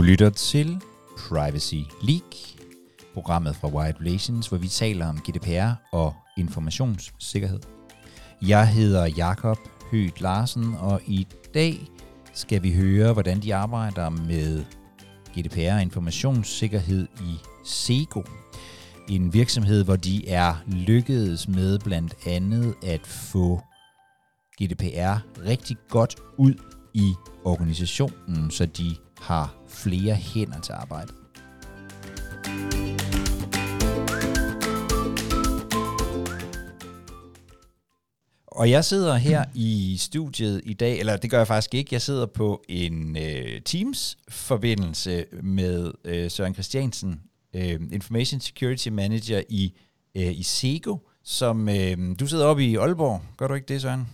[0.00, 0.80] Du lytter til
[1.18, 2.36] Privacy Leak,
[3.14, 7.60] programmet fra Wired Relations, hvor vi taler om GDPR og informationssikkerhed.
[8.42, 9.58] Jeg hedder Jakob
[9.90, 11.80] Høgh Larsen, og i dag
[12.34, 14.64] skal vi høre, hvordan de arbejder med
[15.38, 18.22] GDPR og informationssikkerhed i Sego.
[19.08, 23.60] En virksomhed, hvor de er lykkedes med blandt andet at få
[24.62, 26.54] GDPR rigtig godt ud
[26.94, 27.14] i
[27.44, 31.14] organisationen, så de har flere hænder til arbejdet.
[38.46, 42.02] Og jeg sidder her i studiet i dag, eller det gør jeg faktisk ikke, jeg
[42.02, 47.20] sidder på en øh, Teams-forbindelse med øh, Søren Christiansen,
[47.54, 49.74] øh, Information Security Manager i,
[50.14, 53.22] øh, i Sego, som øh, du sidder oppe i Aalborg.
[53.36, 54.08] Gør du ikke det, Søren?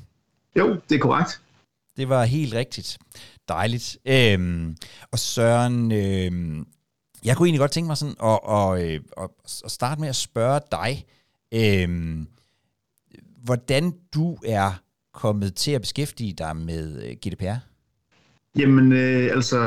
[0.58, 1.40] Jo, det er korrekt.
[1.96, 2.98] Det var helt rigtigt.
[3.48, 3.98] Dejligt.
[4.06, 4.76] Øhm,
[5.12, 6.66] og Søren, øhm,
[7.24, 9.28] jeg kunne egentlig godt tænke mig sådan at, og, øh, at,
[9.64, 11.04] at starte med at spørge dig,
[11.54, 12.26] øhm,
[13.44, 14.80] hvordan du er
[15.14, 17.58] kommet til at beskæftige dig med øh, GDPR.
[18.58, 19.58] Jamen, øh, altså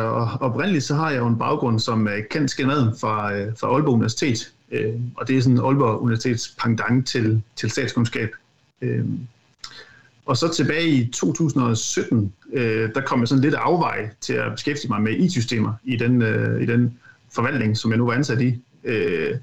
[0.42, 3.94] oprindeligt så har jeg jo en baggrund som øh, kendt skændret fra, øh, fra Aalborg
[3.94, 8.30] Universitet, øh, og det er sådan Aalborg Universitets pendant til, til statskundskab.
[8.82, 9.06] Øh,
[10.26, 14.90] og så tilbage i 2017, øh, der kom jeg sådan lidt afvej til at beskæftige
[14.90, 17.00] mig med IT-systemer i den, øh, i den
[17.36, 18.62] forvaltning, som jeg nu var ansat i.
[18.84, 19.36] Øh,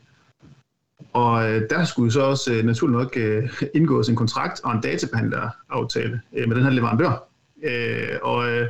[1.12, 4.80] og øh, der skulle så også øh, naturligt nok øh, indgås en kontrakt og en
[4.80, 7.28] databehandleraftale øh, med den her leverandør.
[7.62, 8.68] Øh, og øh,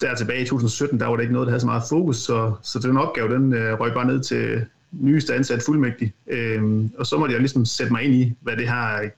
[0.00, 2.54] der tilbage i 2017, der var det ikke noget, der havde så meget fokus, så,
[2.62, 6.12] så den opgave, den øh, røg bare ned til nyeste ansat fuldmægtig.
[6.26, 9.10] Øh, og så måtte jeg ligesom sætte mig ind i, hvad det her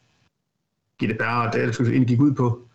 [1.05, 2.69] GDPR og databeskyttelse egentlig gik ud på.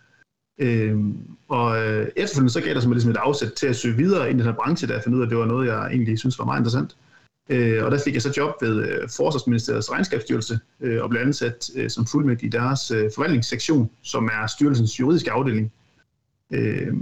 [0.60, 4.30] Øhm, og øh, efterfølgende så gav det mig ligesom et afsæt til at søge videre
[4.30, 5.88] ind i den her branche, da jeg fandt ud af, at det var noget, jeg
[5.88, 6.96] egentlig synes var meget interessant.
[7.50, 11.70] Øh, og der fik jeg så job ved øh, Forsvarsministeriets regnskabsstyrelse øh, og blev ansat
[11.76, 15.72] øh, som fuldmægtig i deres øh, forvaltningssektion, som er styrelsens juridiske afdeling.
[16.52, 16.94] Øh,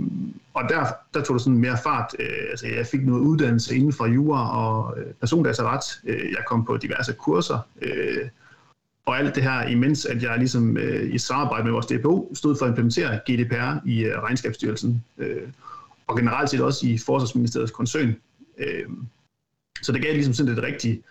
[0.53, 2.15] og der, der tog det sådan mere fart.
[2.19, 6.01] Øh, altså jeg fik noget uddannelse inden for jura og øh, persondataret.
[6.03, 7.59] Øh, jeg kom på diverse kurser.
[7.81, 8.29] Øh,
[9.05, 12.55] og alt det her, imens at jeg ligesom øh, i samarbejde med vores DPO stod
[12.57, 15.47] for at implementere GDPR i øh, Regnskabsstyrelsen, øh,
[16.07, 18.15] og generelt set også i Forsvarsministeriets koncern.
[18.57, 18.85] Øh,
[19.81, 21.01] så det gav ligesom sådan et rigtig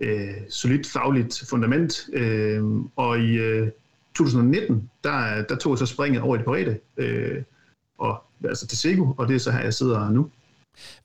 [0.00, 2.64] øh, solidt fagligt fundament, øh,
[2.96, 3.70] og i øh,
[4.14, 7.42] 2019, der, der tog jeg så springet over i det private, øh,
[7.98, 10.30] og, altså til SEGO, og det er så her, jeg sidder nu.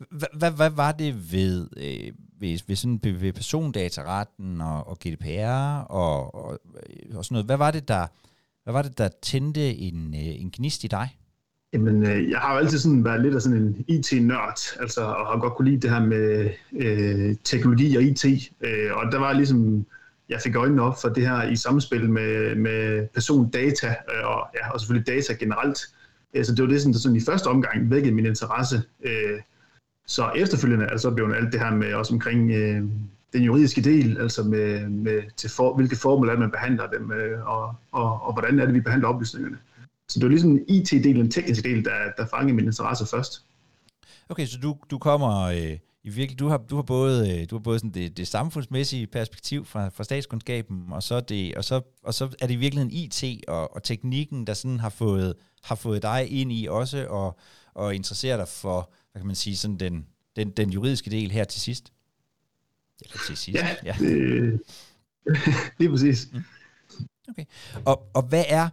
[0.09, 6.35] Hvad, hvad var det ved, øh, ved, ved, sådan, ved persondataretten og, og GDPR og,
[6.35, 6.59] og,
[7.13, 7.45] og sådan noget?
[7.45, 8.07] Hvad var det, der,
[8.63, 11.17] hvad var det, der tændte en, øh, en gnist i dig?
[11.73, 15.27] Jamen, øh, jeg har jo altid sådan været lidt af sådan en IT-nørd, altså, og
[15.27, 18.25] har godt kunne lide det her med øh, teknologi og IT.
[18.61, 19.85] Øh, og der var ligesom,
[20.29, 24.71] jeg fik øjnene op for det her i samspil med, med persondata, øh, og, ja,
[24.71, 25.79] og selvfølgelig data generelt.
[26.33, 28.81] Øh, så det var det, sådan, der sådan i første omgang vækkede min interesse.
[29.05, 29.39] Øh,
[30.07, 32.83] så efterfølgende altså, blev alt det her med også omkring øh,
[33.33, 37.47] den juridiske del, altså med, med til for, hvilke formål er man behandler dem, øh,
[37.47, 39.57] og, og, og hvordan er det, vi behandler oplysningerne.
[40.07, 43.45] Så det var ligesom en IT-del, en tekniske del, der, der fangede min interesse først.
[44.29, 47.55] Okay, så du, du kommer øh, i virkelig, du har, du har både, øh, du
[47.55, 51.81] har både sådan det, det samfundsmæssige perspektiv fra, fra statskundskaben, og så, det, og, så,
[52.03, 55.33] og så er det i virkeligheden IT og, og teknikken, der sådan har fået,
[55.63, 57.39] har fået dig ind i også, og,
[57.73, 60.05] og interesserer dig for, hvad kan man sige, sådan den,
[60.35, 61.93] den, den juridiske del her til sidst?
[63.01, 63.75] Eller til sidst, ja.
[63.83, 63.95] ja.
[63.99, 64.61] Det,
[65.79, 66.29] lige præcis.
[66.33, 66.43] Mm.
[67.29, 67.45] Okay.
[67.85, 68.69] Og, og hvad er,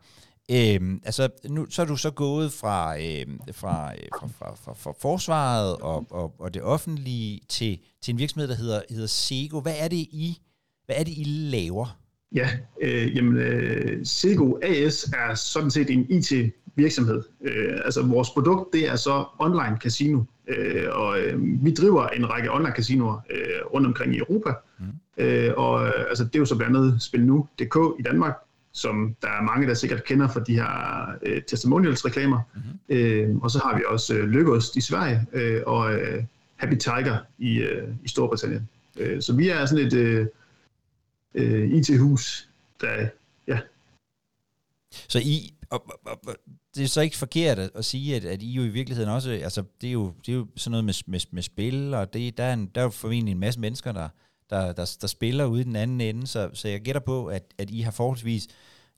[0.51, 4.75] Øhm, altså, nu så er du så gået fra, øhm, fra, øh, fra, fra, fra,
[4.75, 9.61] fra forsvaret og, og, og det offentlige til, til en virksomhed, der hedder, hedder Sego.
[9.61, 10.39] Hvad er det, I,
[10.87, 11.99] hvad er det, I laver?
[12.35, 12.51] Ja,
[12.83, 17.23] øh, jamen, øh, Sego AS er sådan set en IT-virksomhed.
[17.41, 20.25] Øh, altså, vores produkt, det er så online casino.
[20.49, 24.53] Øh, og øh, vi driver en række online casinoer øh, rundt omkring i Europa.
[24.79, 24.85] Mm.
[25.17, 28.35] Øh, og øh, altså, det er jo så blandt andet Spil Nu.dk i Danmark,
[28.73, 32.41] som der er mange, der sikkert kender fra de her øh, testimonials-reklamer.
[32.55, 32.97] Mm-hmm.
[32.97, 36.25] Øh, og så har vi også øh, Lykost i Sverige øh, og øh,
[36.57, 38.69] Happy Tiger i, øh, i Storbritannien.
[38.99, 40.27] Øh, så vi er sådan et øh,
[41.35, 42.49] øh, IT-hus,
[42.81, 43.09] der,
[43.47, 43.59] ja.
[44.91, 46.37] Så I, og, og, og,
[46.75, 49.31] det er så ikke forkert at, at sige, at, at I jo i virkeligheden også,
[49.31, 52.39] altså det er jo, det er jo sådan noget med, med, med spil, og det,
[52.39, 54.09] der, er en, der er jo formentlig en masse mennesker, der,
[54.51, 57.55] der, der, der spiller ude i den anden ende, så, så jeg gætter på, at,
[57.59, 58.49] at I har forholdsvis,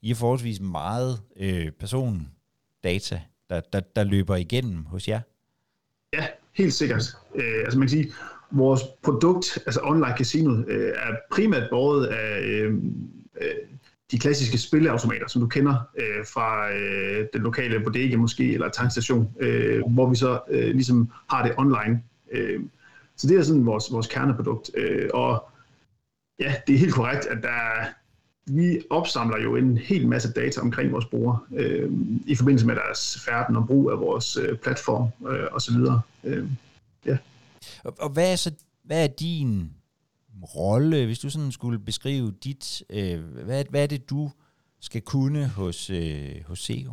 [0.01, 5.21] I har forholdsvis meget øh, persondata, der, der, der løber igennem hos jer.
[6.13, 7.17] Ja, helt sikkert.
[7.35, 8.11] Øh, altså man kan sige,
[8.51, 12.73] vores produkt, altså online casino, øh, er primært båret af øh,
[13.41, 13.55] øh,
[14.11, 19.31] de klassiske spilleautomater, som du kender øh, fra øh, den lokale bodega måske, eller tankstation,
[19.39, 22.03] øh, hvor vi så øh, ligesom har det online.
[22.31, 22.59] Øh,
[23.17, 24.71] så det er sådan vores, vores kerneprodukt.
[24.75, 25.49] Øh, og
[26.39, 27.87] ja, det er helt korrekt, at der,
[28.47, 31.91] vi opsamler jo en hel masse data omkring vores brugere øh,
[32.25, 35.75] i forbindelse med deres færden og brug af vores øh, platform øh, osv.
[36.23, 36.49] Øh,
[37.05, 37.17] ja.
[37.83, 38.51] Og, og hvad er så
[38.83, 39.71] hvad er din
[40.43, 44.31] rolle, hvis du sådan skulle beskrive dit, øh, hvad, hvad er det, du
[44.81, 46.91] skal kunne hos, øh, hos SEGO?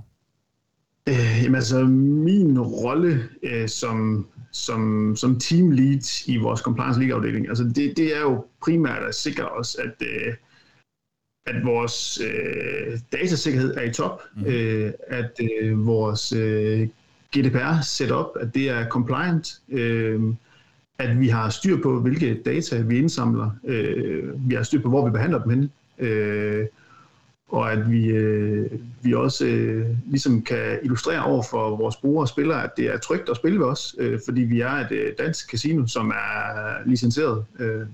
[1.08, 7.16] Øh, jamen altså, min rolle øh, som, som, som team lead i vores compliance league
[7.16, 10.34] afdeling, altså det, det er jo primært at sikre os, at, øh,
[11.46, 14.44] at vores øh, datasikkerhed er i top, mm.
[14.44, 16.88] øh, at øh, vores øh,
[17.36, 20.20] GDPR setup, at det er compliant, øh,
[21.02, 25.04] at vi har styr på, hvilke data vi indsamler, øh, vi har styr på, hvor
[25.04, 26.66] vi behandler dem hen, øh,
[27.48, 28.70] og at vi, øh,
[29.02, 32.98] vi også øh, ligesom kan illustrere over for vores brugere og spillere, at det er
[32.98, 36.88] trygt at spille ved os, øh, fordi vi er et øh, dansk casino, som er
[36.88, 37.44] licenseret.
[37.58, 37.86] Øh.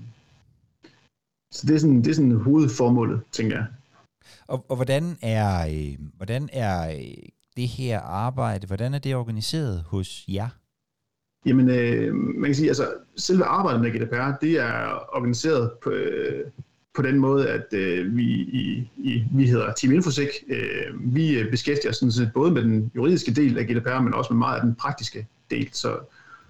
[1.51, 3.65] Så det er sådan, det er sådan hovedformålet, tænker jeg.
[4.47, 9.83] Og, og hvordan er øh, hvordan er øh, det her arbejde, hvordan er det organiseret
[9.87, 10.49] hos jer?
[11.45, 16.45] Jamen, øh, man kan sige, altså selve arbejdet med GDPR, det er organiseret på, øh,
[16.93, 20.29] på den måde, at øh, vi, i, i, vi hedder Team Infosec.
[20.49, 24.13] Øh, vi øh, beskæftiger os sådan set både med den juridiske del af GDPR, men
[24.13, 25.69] også med meget af den praktiske del.
[25.71, 25.97] Så,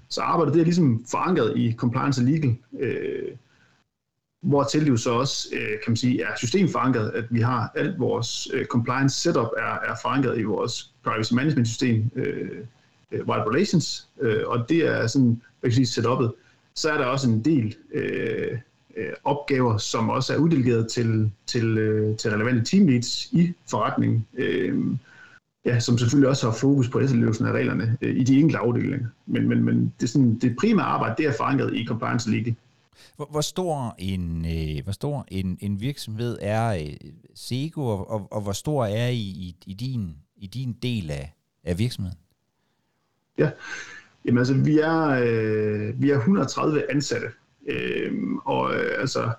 [0.09, 3.31] så arbejdet det er ligesom forankret i compliance og legal, øh,
[4.41, 7.71] hvor til det jo så også, øh, kan man sige, er systemforankret, at vi har
[7.75, 12.65] alt vores øh, compliance setup er, er forankret i vores privacy management system, øh,
[13.11, 16.31] øh, Wild Relations, øh, og det er sådan, hvad kan sige, setup'et.
[16.75, 18.57] Så er der også en del øh,
[18.97, 24.83] øh, opgaver, som også er uddelegeret til, til, øh, til relevante teamleads i forretningen, øh,
[25.65, 29.07] ja, som selvfølgelig også har fokus på efterlevelsen af reglerne øh, i de enkelte afdelinger.
[29.25, 32.55] Men, men, men det, er sådan, det primære arbejde, det er forankret i compliance League.
[33.15, 38.27] Hvor, hvor stor en øh, hvor stor en, en virksomhed er øh, Sego, og, og,
[38.31, 41.33] og hvor stor er I i, i din i din del af,
[41.63, 42.17] af virksomheden?
[43.39, 43.49] Ja,
[44.25, 47.27] jamen altså, vi er, øh, vi er 130 ansatte,
[47.69, 48.11] øh,
[48.45, 49.31] og øh, altså,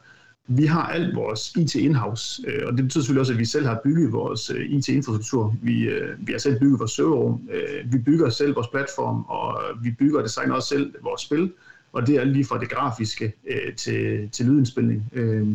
[0.46, 3.66] vi har alt vores IT in-house, øh, og det betyder selvfølgelig også, at vi selv
[3.66, 5.56] har bygget vores øh, IT-infrastruktur.
[5.62, 9.60] Vi, øh, vi har selv bygget vores serverrum, øh, vi bygger selv vores platform, og
[9.82, 11.52] vi bygger og designer også selv vores spil,
[11.92, 15.10] og det er lige fra det grafiske øh, til, til lydindspilning.
[15.12, 15.48] Øh,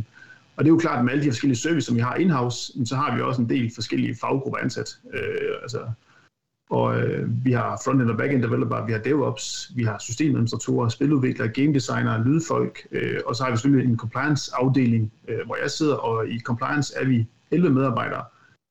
[0.55, 2.73] og det er jo klart, at med alle de forskellige services, som vi har in-house,
[2.85, 4.97] så har vi også en del forskellige faggrupper ansat.
[5.13, 5.79] Øh, altså
[6.69, 11.47] og øh, vi har frontend og backend developer, vi har DevOps, vi har systemadministratorer, spiludviklere,
[11.47, 15.95] game designer, lydfolk, øh, og så har vi selvfølgelig en compliance-afdeling, øh, hvor jeg sidder,
[15.95, 18.23] og i compliance er vi 11 medarbejdere,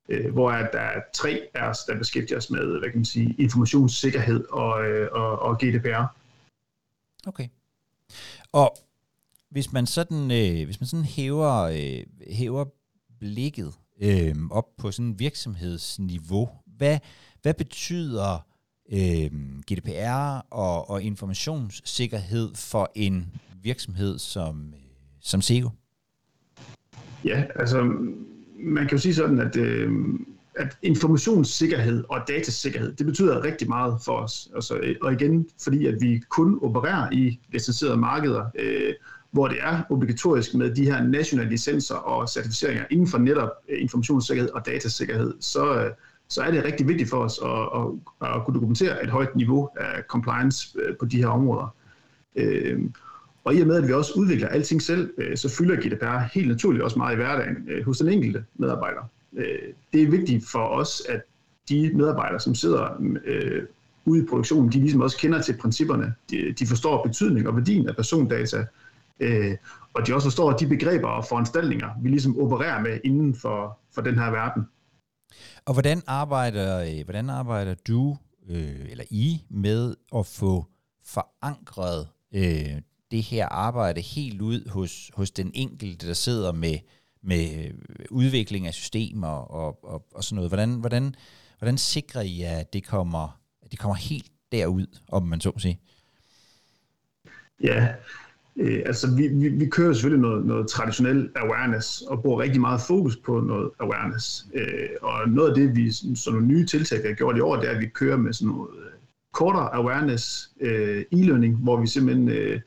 [0.09, 3.35] øh, hvor der er tre af os, der beskæftiger os med hvad kan man sige,
[3.39, 6.17] informationssikkerhed og, øh, og, og GDPR.
[7.27, 7.49] Okay.
[8.53, 8.77] Og
[9.51, 12.65] hvis man sådan, øh, hvis man sådan hæver, øh, hæver
[13.19, 16.99] blikket øh, op på sådan virksomhedsniveau, hvad,
[17.45, 18.47] hvad betyder
[18.93, 19.31] øh,
[19.73, 23.27] GDPR og, og informationssikkerhed for en
[23.63, 24.81] virksomhed som, øh,
[25.21, 25.69] som SEGO?
[27.25, 27.83] Ja, altså
[28.59, 29.93] man kan jo sige sådan, at, øh,
[30.57, 34.49] at informationssikkerhed og datasikkerhed, det betyder rigtig meget for os.
[34.55, 38.95] Altså, øh, og igen, fordi at vi kun opererer i licenserede markeder, øh,
[39.31, 43.83] hvor det er obligatorisk med de her nationale licenser og certificeringer inden for netop øh,
[43.83, 45.91] informationssikkerhed og datasikkerhed, så, øh,
[46.29, 49.69] så er det rigtig vigtigt for os at, at, at kunne dokumentere et højt niveau
[49.77, 51.75] af compliance øh, på de her områder.
[52.37, 52.81] Øh,
[53.45, 56.49] og i og med, at vi også udvikler alting selv, øh, så fylder GDPR helt
[56.49, 59.11] naturligt også meget i hverdagen øh, hos den enkelte medarbejder.
[59.37, 59.59] Øh,
[59.93, 61.23] det er vigtigt for os, at
[61.69, 62.89] de medarbejdere, som sidder
[64.05, 66.15] ude i produktionen, de ligesom også kender til principperne.
[66.31, 68.67] De, forstår betydning og værdien af persondata,
[69.95, 74.03] og de også forstår de begreber og foranstaltninger, vi ligesom opererer med inden for, for
[74.03, 74.63] den her verden.
[75.65, 78.17] Og hvordan arbejder, øh, hvordan arbejder du,
[78.49, 80.67] øh, eller I, med at få
[81.05, 86.79] forankret øh, det her arbejde helt ud hos, hos den enkelte, der sidder med,
[87.23, 87.75] med øh,
[88.11, 90.51] udvikling af systemer og, og, og sådan noget?
[90.51, 91.15] Hvordan, hvordan,
[91.59, 95.59] hvordan sikrer I, at det kommer, at det kommer helt derud, om man så må
[95.59, 95.81] sige?
[97.63, 97.95] Ja,
[98.57, 102.81] Øh, altså, vi, vi, vi kører selvfølgelig noget, noget traditionel awareness og bruger rigtig meget
[102.81, 104.47] fokus på noget awareness.
[104.55, 107.57] Øh, og noget af det, vi, sådan nogle nye tiltag, vi har gjort i år,
[107.57, 108.93] det er, at vi kører med sådan noget øh,
[109.33, 112.61] kortere awareness øh, e-learning, hvor vi simpelthen øh,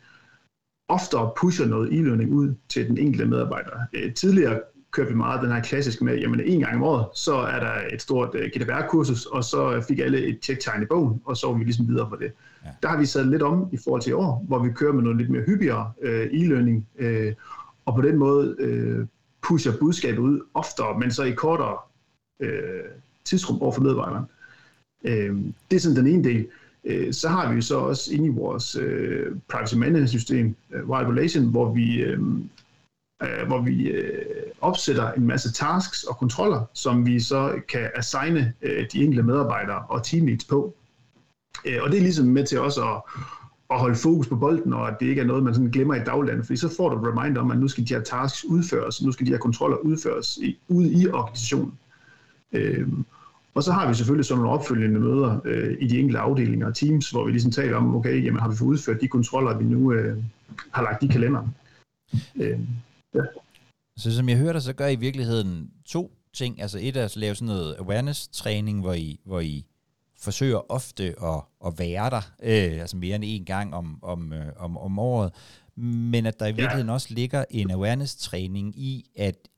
[0.88, 3.79] oftere pusher noget e-learning ud til den enkelte medarbejder.
[3.94, 4.60] Øh, tidligere
[4.98, 7.74] kørte vi meget den her klassiske med, jamen en gang om året, så er der
[7.94, 11.54] et stort øh, GDPR-kursus, og så fik alle et check-tegn i bogen, og så var
[11.54, 12.32] vi ligesom videre for det.
[12.66, 12.70] Ja.
[12.84, 15.04] Der har vi sat lidt om i forhold til i år, hvor vi kører med
[15.04, 17.34] noget lidt mere hyppigere uh, e-learning, uh,
[17.86, 19.08] og på den måde uh,
[19.48, 21.77] pusher budskabet ud oftere, men så i kortere
[22.39, 22.92] uh,
[23.25, 24.25] tidsrum over for medarbejderen.
[25.04, 25.38] Uh,
[25.72, 26.48] det er sådan den ene del.
[26.84, 31.08] Uh, så har vi så også inde i vores uh, privacy management system, uh, Wild
[31.08, 32.20] Relation, hvor vi uh,
[33.24, 34.26] øh, hvor vi øh,
[34.62, 39.84] opsætter en masse tasks og kontroller, som vi så kan assigne øh, de enkelte medarbejdere
[39.90, 40.76] og teammates på.
[41.66, 43.02] Øh, og det er ligesom med til også at,
[43.70, 46.04] at holde fokus på bolden, og at det ikke er noget, man sådan glemmer i
[46.04, 49.02] dagligdagen, fordi så får du et reminder om, at nu skal de her tasks udføres,
[49.02, 51.74] nu skal de her kontroller udføres i, ude i organisationen.
[52.52, 52.88] Øh,
[53.54, 56.76] og så har vi selvfølgelig sådan nogle opfølgende møder øh, i de enkelte afdelinger og
[56.76, 59.64] teams, hvor vi ligesom taler om, okay, jamen har vi fået udført de kontroller, vi
[59.64, 60.18] nu øh,
[60.72, 61.56] har lagt i kalenderen.
[62.36, 62.60] Øh,
[63.16, 63.22] Ja.
[63.98, 66.62] Så som jeg hørte så gør I i virkeligheden to ting.
[66.62, 69.66] Altså et er at lave sådan noget awareness-træning, hvor I, hvor I
[70.20, 74.54] forsøger ofte at, at være der, øh, altså mere end en gang om, om, øh,
[74.58, 75.34] om, om året,
[75.76, 76.94] men at der i virkeligheden ja.
[76.94, 79.50] også ligger en awareness-træning i at,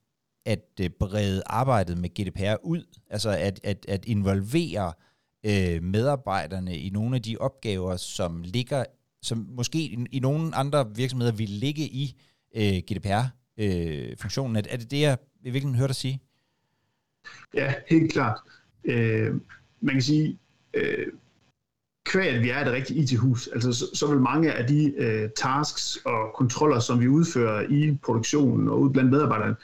[0.45, 4.93] at øh, brede arbejdet med GDPR ud, altså at, at, at involvere
[5.45, 8.85] øh, medarbejderne i nogle af de opgaver, som ligger,
[9.21, 12.15] som måske i, i nogle andre virksomheder vil ligge i
[12.55, 14.55] øh, GDPR, øh, funktionen.
[14.55, 16.21] Er, er det det, jeg i virkeligheden hørte dig sige?
[17.53, 18.39] Ja, helt klart.
[18.83, 19.33] Øh,
[19.81, 20.37] man kan sige,
[20.73, 21.07] øh,
[22.05, 25.29] kvæg at vi er et rigtigt IT-hus, altså så, så vil mange af de øh,
[25.37, 29.55] tasks og kontroller, som vi udfører i produktionen og ude blandt medarbejderne,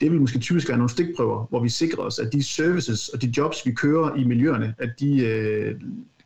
[0.00, 3.22] det vil måske typisk være nogle stikprøver, hvor vi sikrer os, at de services og
[3.22, 5.80] de jobs, vi kører i miljøerne, at de øh,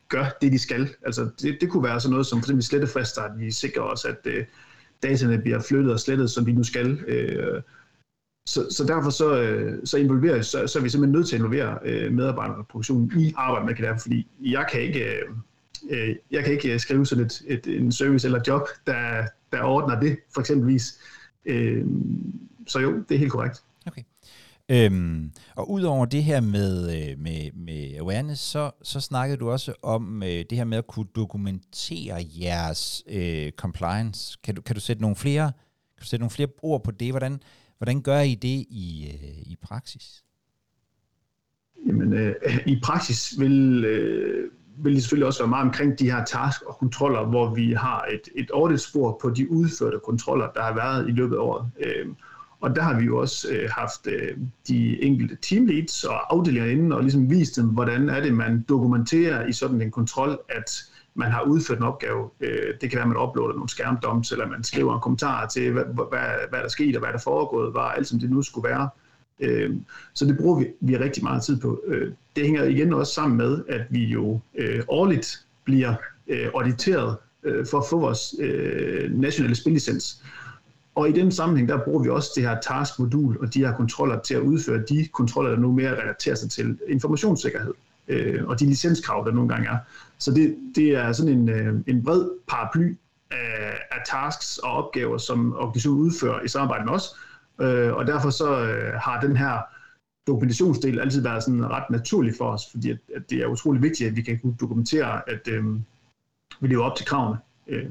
[0.08, 0.88] gør det, de skal.
[1.06, 4.04] Altså det, det kunne være sådan noget som for eksempel slettefrister, at vi sikrer os,
[4.04, 4.44] at øh,
[5.04, 6.98] dataene bliver flyttet og slettet, som de nu skal.
[7.06, 7.62] Øh,
[8.48, 11.40] så, så derfor så, øh, så, involverer, så, så er vi simpelthen nødt til at
[11.40, 12.18] involvere øh,
[12.58, 15.28] og produktionen i arbejdet med GDPR, fordi jeg kan ikke, øh,
[15.90, 19.62] øh jeg kan ikke øh, skrive sådan et, et, en service eller job, der, der
[19.62, 21.00] ordner det, for eksempelvis.
[21.46, 21.84] Øh,
[22.66, 23.62] så jo, det er helt korrekt.
[24.68, 29.74] Øhm, og udover det her med, øh, med, med awareness, så, så snakkede du også
[29.82, 34.38] om øh, det her med at kunne dokumentere jeres øh, compliance.
[34.44, 35.52] Kan du, kan du sætte nogle flere
[35.94, 37.10] kan du sætte nogle flere ord på det?
[37.10, 37.40] Hvordan,
[37.78, 40.24] hvordan gør I det i, øh, i praksis?
[41.86, 42.34] Jamen, øh,
[42.66, 46.76] i praksis vil, øh, vil det selvfølgelig også være meget omkring de her task og
[46.78, 51.12] kontroller, hvor vi har et, et audit-spor på de udførte kontroller, der har været i
[51.12, 51.70] løbet af året.
[51.86, 52.06] Øh,
[52.60, 54.36] og der har vi jo også øh, haft øh,
[54.68, 59.46] de enkelte teamleads og afdelinger inde og ligesom vist dem, hvordan er det, man dokumenterer
[59.46, 60.70] i sådan en kontrol, at
[61.14, 62.30] man har udført en opgave.
[62.40, 65.72] Øh, det kan være, at man uploader nogle skærmdoms, eller man skriver en kommentar til,
[65.72, 68.68] hvad, hvad, hvad der skete og hvad der foregået, var alt som det nu skulle
[68.68, 68.88] være.
[69.40, 69.76] Øh,
[70.14, 71.82] så det bruger vi, vi rigtig meget tid på.
[71.86, 75.94] Øh, det hænger igen også sammen med, at vi jo øh, årligt bliver
[76.28, 80.22] øh, auditeret øh, for at få vores øh, nationale spillicens.
[80.94, 84.20] Og i den sammenhæng, der bruger vi også det her task-modul og de her kontroller
[84.20, 87.74] til at udføre de kontroller, der nu mere relaterer sig til informationssikkerhed
[88.08, 89.78] øh, og de licenskrav, der nogle gange er.
[90.18, 92.96] Så det, det er sådan en, øh, en bred paraply
[93.30, 97.16] af, af tasks og opgaver, som organisationen udfører i samarbejde med os.
[97.60, 99.58] Øh, og derfor så øh, har den her
[100.26, 104.10] dokumentationsdel altid været sådan ret naturlig for os, fordi at, at det er utrolig vigtigt,
[104.10, 105.64] at vi kan kunne dokumentere, at øh,
[106.60, 107.38] vi lever op til kravene.
[107.66, 107.86] Øh,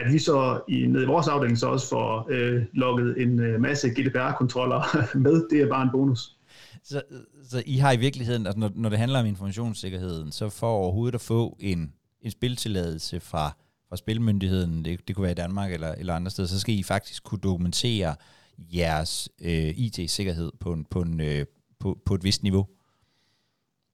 [0.00, 3.60] at vi så i, nede i vores afdeling så også får øh, logget en øh,
[3.60, 4.82] masse GDPR-kontroller
[5.24, 6.36] med, det er bare en bonus.
[6.84, 7.02] Så,
[7.48, 11.14] så I har i virkeligheden, altså når, når det handler om informationssikkerheden, så for overhovedet
[11.14, 13.56] at få en, en spiltilladelse fra,
[13.88, 16.82] fra Spilmyndigheden, det, det kunne være i Danmark eller, eller andre steder, så skal I
[16.82, 18.14] faktisk kunne dokumentere
[18.58, 21.46] jeres øh, IT-sikkerhed på, en, på, en, øh,
[21.80, 22.66] på, på et vist niveau.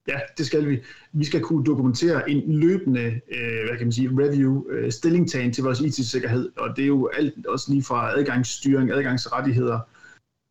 [0.08, 0.82] Ja, det skal vi.
[1.12, 5.64] Vi skal kunne dokumentere en løbende, øh, hvad kan man sige, review, øh, stillingtagen til
[5.64, 9.80] vores IT-sikkerhed, og det er jo alt også lige fra adgangsstyring, adgangsrettigheder,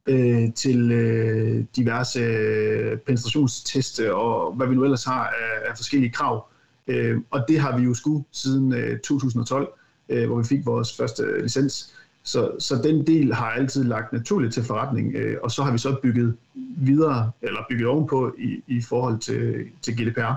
[0.08, 6.12] øh, til øh, diverse øh, penetrationsteste og hvad vi nu ellers har af, af forskellige
[6.12, 6.50] krav.
[6.88, 9.74] Øh, og det har vi jo sku siden øh, 2012,
[10.10, 11.96] øh, hvor vi fik vores første licens.
[12.24, 15.78] Så, så den del har altid lagt naturligt til forretning, øh, og så har vi
[15.78, 16.38] så bygget
[16.78, 20.34] videre, eller bygget ovenpå i, i forhold til, til GDPR.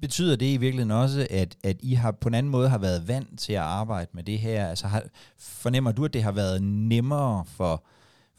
[0.00, 3.08] Betyder det i virkeligheden også, at, at I har på en anden måde har været
[3.08, 4.66] vant til at arbejde med det her?
[4.66, 5.02] Altså har,
[5.38, 7.84] fornemmer du, at det har været nemmere for,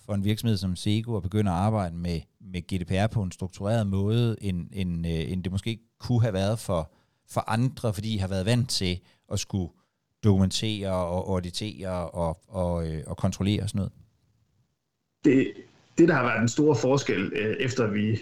[0.06, 3.88] for en virksomhed som Sego at begynde at arbejde med, med GDPR på en struktureret
[3.88, 6.92] måde, end, end, øh, end det måske kunne have været for,
[7.30, 9.00] for andre, fordi I har været vant til
[9.32, 9.70] at skulle
[10.24, 13.92] dokumentere og auditere og, og, øh, og kontrollere og sådan noget?
[15.26, 15.54] Det,
[15.98, 18.20] det, der har været den store forskel, øh, efter vi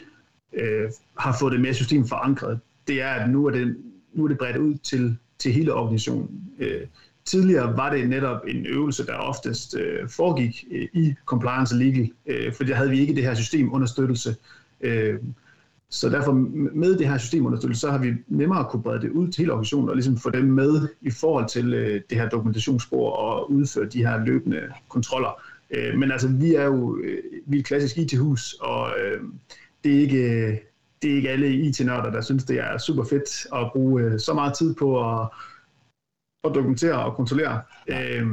[0.53, 3.77] øh, har fået det mere system forankret, det er, at nu er det,
[4.13, 6.53] nu er det bredt ud til, til hele organisationen.
[6.60, 6.88] Øh,
[7.25, 12.53] tidligere var det netop en øvelse, der oftest øh, foregik øh, i compliance legal, øh,
[12.53, 14.36] for der havde vi ikke det her system understøttelse.
[14.81, 15.20] Øh,
[15.91, 16.31] så derfor
[16.74, 19.89] med det her systemunderstøttelse, så har vi nemmere kunne brede det ud til hele organisationen
[19.89, 24.05] og ligesom få dem med i forhold til øh, det her dokumentationsspor og udføre de
[24.05, 25.41] her løbende kontroller.
[25.71, 29.21] Øh, men altså, vi er jo øh, vi er et klassisk IT-hus, og øh,
[29.83, 30.62] det er ikke
[31.01, 34.33] det er ikke alle IT-nørder, der synes, det er super fedt at bruge øh, så
[34.33, 35.29] meget tid på at,
[36.43, 37.62] at dokumentere og kontrollere.
[37.88, 38.27] Øh,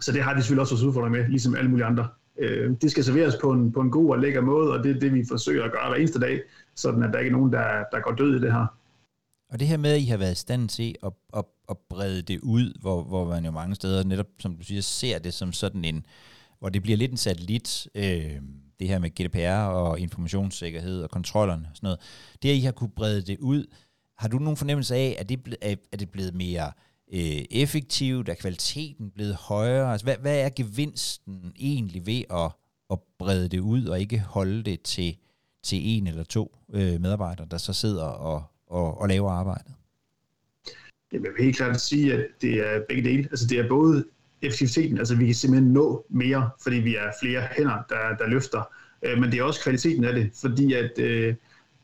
[0.00, 2.08] så det har de selvfølgelig også vores udfordring med, ligesom alle mulige andre.
[2.38, 5.00] Øh, det skal serveres på en, på en god og lækker måde, og det er
[5.00, 6.40] det, vi forsøger at gøre hver eneste dag,
[6.74, 8.66] sådan at der ikke er nogen, der, der går død i det her.
[9.50, 12.22] Og det her med, at I har været i stand til at, at, at brede
[12.22, 15.52] det ud, hvor, hvor man jo mange steder netop, som du siger, ser det som
[15.52, 16.06] sådan en,
[16.58, 18.36] hvor det bliver lidt en satellit, øh,
[18.78, 22.00] det her med GDPR og informationssikkerhed og kontrollerne og sådan noget.
[22.42, 23.64] Det, at I har kunne brede det ud,
[24.18, 25.56] har du nogen fornemmelse af, at det,
[25.92, 28.28] er det blevet mere øh, Øh, effektivt?
[28.28, 29.92] Er kvaliteten blevet højere?
[29.92, 32.52] Altså, hvad, hvad er gevinsten egentlig ved at,
[32.90, 35.16] at brede det ud og ikke holde det til,
[35.62, 39.72] til en eller to øh, medarbejdere, der så sidder og, og, og laver arbejdet?
[41.12, 43.28] Jeg vil helt klart sige, at det er begge dele.
[43.30, 44.04] Altså det er både
[44.42, 48.62] effektiviteten, altså vi kan simpelthen nå mere, fordi vi er flere hænder, der, der løfter,
[49.02, 51.34] øh, men det er også kvaliteten af det, fordi at øh,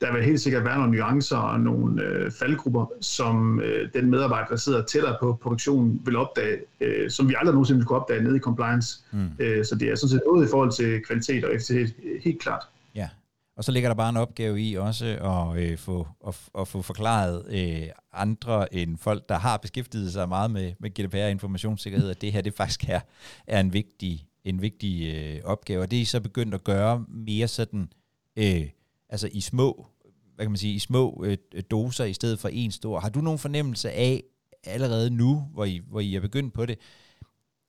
[0.01, 4.49] der vil helt sikkert være nogle nuancer og nogle øh, faldgrupper, som øh, den medarbejder,
[4.49, 8.23] der sidder tættere på produktionen, vil opdage, øh, som vi aldrig nogensinde vil kunne opdage
[8.23, 8.99] nede i compliance.
[9.13, 9.29] Mm.
[9.39, 12.63] Øh, så det er sådan set både i forhold til kvalitet og effektivitet helt klart.
[12.95, 13.09] Ja,
[13.57, 16.83] og så ligger der bare en opgave i også at, øh, få, at, at få
[16.83, 22.11] forklaret øh, andre end folk, der har beskæftiget sig meget med, med GDPR og informationssikkerhed,
[22.11, 23.01] at det her det faktisk er,
[23.47, 25.83] er en vigtig, en vigtig øh, opgave.
[25.83, 27.89] Og det er I så begyndt at gøre mere sådan,
[28.37, 28.69] øh,
[29.09, 29.87] altså i små,
[30.35, 33.01] hvad kan man sige, i små øh, øh, doser i stedet for en stor.
[33.01, 34.23] Har du nogen fornemmelse af
[34.65, 36.79] allerede nu, hvor I, hvor I er begyndt på det,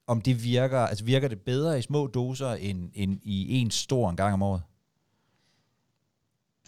[0.08, 4.10] om det virker, altså virker det bedre i små doser end, end i en stor
[4.10, 4.62] en gang om året?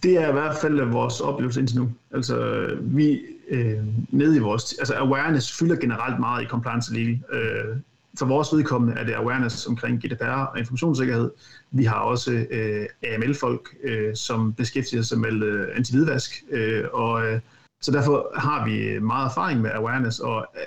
[0.03, 1.91] Det er i hvert fald øh, vores oplevelse indtil nu.
[2.11, 4.73] Altså, vi øh, nede i vores...
[4.79, 7.19] Altså, awareness fylder generelt meget i compliance legal.
[7.31, 7.77] Øh,
[8.17, 11.31] for vores vedkommende er det awareness omkring GDPR og informationssikkerhed.
[11.71, 17.39] Vi har også øh, AML-folk, øh, som beskæftiger sig med øh, antividvask, øh, og øh,
[17.81, 20.61] så derfor har vi meget erfaring med awareness, og øh,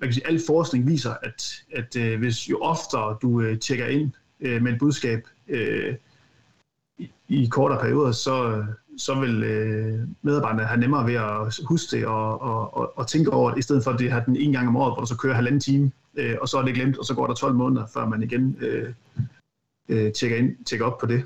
[0.00, 3.86] man kan sige, al forskning viser, at, at øh, hvis jo oftere du øh, tjekker
[3.86, 5.94] ind øh, med et budskab, øh,
[7.28, 8.64] i kortere perioder, så,
[8.98, 13.30] så vil øh, medarbejderne have nemmere ved at huske det og, og, og, og tænke
[13.30, 15.06] over det, i stedet for at det har den en gang om året, hvor du
[15.06, 17.54] så kører halvanden time, øh, og så er det glemt, og så går der 12
[17.54, 18.94] måneder, før man igen øh,
[19.88, 21.24] øh, tjekker, ind, tjekker op på det.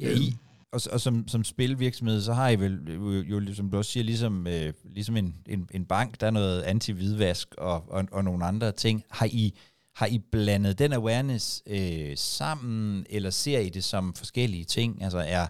[0.00, 0.36] Ja, I,
[0.72, 4.04] og, og som, som spilvirksomhed, så har I vel jo, jo som du også siger,
[4.04, 8.44] ligesom, øh, ligesom en, en, en bank, der er noget anti-hvidvask og, og, og nogle
[8.44, 9.04] andre ting.
[9.10, 9.58] Har I,
[9.96, 15.02] har I blandet den awareness øh, sammen, eller ser I det som forskellige ting?
[15.02, 15.46] Altså er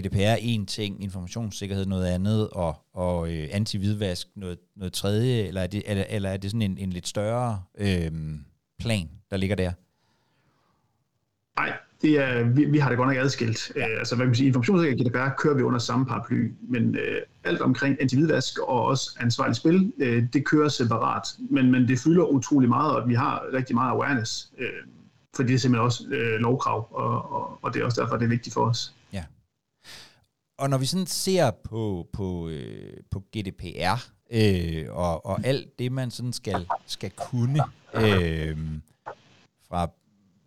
[0.00, 5.66] GDPR en ting, informationssikkerhed noget andet, og, og øh, anti-hvidvask noget, noget tredje, eller er
[5.66, 8.12] det, eller, eller er det sådan en, en lidt større øh,
[8.80, 9.72] plan, der ligger der?
[11.60, 13.72] Nej, det er, vi, vi har det godt nok adskilt.
[13.76, 13.86] Ja.
[13.86, 16.88] Uh, altså, hvad kan man sige, informationssikkerhed og GDPR kører vi under samme paraply, men
[16.94, 17.00] uh,
[17.44, 21.28] alt omkring antividvask og også ansvarligt spil, uh, det kører separat.
[21.50, 24.64] Men, men det fylder utrolig meget, og vi har rigtig meget awareness, uh,
[25.36, 28.24] for det er simpelthen også uh, lovkrav, og, og, og det er også derfor, det
[28.24, 28.94] er vigtigt for os.
[29.12, 29.24] Ja.
[30.58, 35.92] Og når vi sådan ser på, på, øh, på GDPR, øh, og, og alt det,
[35.92, 37.62] man sådan skal, skal kunne,
[37.94, 38.58] øh,
[39.68, 39.90] fra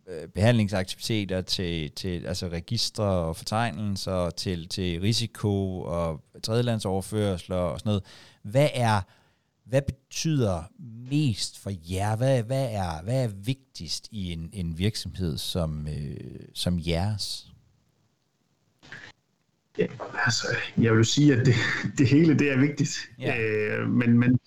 [0.07, 7.89] øh, behandlingsaktiviteter til, til altså registre og fortegnelser til, til risiko og tredjelandsoverførsler og sådan
[7.89, 8.03] noget.
[8.43, 9.01] Hvad er
[9.65, 10.63] hvad betyder
[11.09, 12.15] mest for jer?
[12.15, 17.50] Hvad, hvad, er, hvad er vigtigst i en, en virksomhed som, øh, som jeres?
[19.81, 19.87] Ja,
[20.25, 21.55] altså, jeg vil sige, at det,
[21.97, 23.09] det hele det er vigtigt.
[23.19, 23.41] Ja.
[23.41, 24.39] Øh, men, men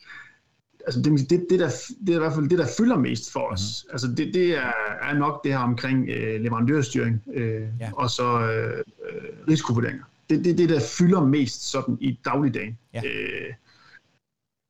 [0.87, 1.71] altså det, det, det, der,
[2.07, 3.61] det er i hvert fald det, der fylder mest for os.
[3.61, 3.95] Mm-hmm.
[3.95, 7.91] Altså det, det er, er nok det her omkring øh, leverandørstyring øh, ja.
[7.93, 10.05] og så øh, øh, risikovurderinger.
[10.31, 12.79] Det det, det, der fylder mest sådan i dagligdagen.
[12.95, 13.03] Ja.
[13.05, 13.53] Øh,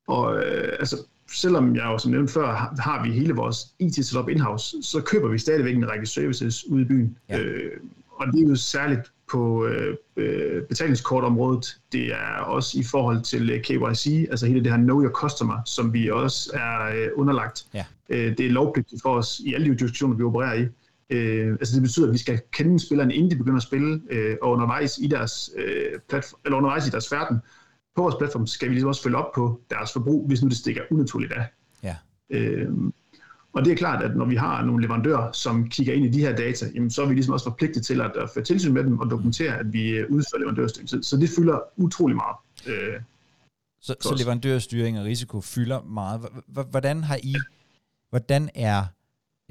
[0.09, 0.97] og øh, altså,
[1.33, 5.29] selvom jeg jo som nævnt før, har, har vi hele vores IT-setup in-house, så køber
[5.29, 7.17] vi stadigvæk en række services ude i byen.
[7.29, 7.39] Ja.
[7.39, 7.81] Øh,
[8.17, 11.79] og det er jo særligt på øh, øh, betalingskortområdet.
[11.93, 15.63] Det er også i forhold til øh, KYC, altså hele det her Know Your Customer,
[15.67, 17.67] som vi også er øh, underlagt.
[17.75, 17.85] Ja.
[18.09, 20.67] Øh, det er lovpligtigt for os i alle de jurisdiktioner, vi opererer i.
[21.11, 24.37] Øh, altså det betyder, at vi skal kende spillerne, inden de begynder at spille, øh,
[24.43, 27.39] og undervejs i deres øh, platform, eller undervejs i deres færden
[27.97, 30.57] på vores platform, skal vi ligesom også følge op på deres forbrug, hvis nu det
[30.57, 31.47] stikker unaturligt af.
[31.83, 31.97] Ja.
[32.31, 32.69] Øh,
[33.55, 36.21] og det er klart, at når vi har nogle leverandører, som kigger ind i de
[36.21, 38.85] her data, jamen, så er vi ligesom også forpligtet til at, at føre tilsyn med
[38.85, 41.05] dem og dokumentere, at vi øh, udfører leverandørstyring.
[41.05, 42.37] Så det fylder utrolig meget.
[42.67, 43.01] Øh,
[43.81, 46.21] så, så leverandørstyring og risiko fylder meget.
[46.71, 47.35] Hvordan har I,
[48.11, 48.85] hvordan er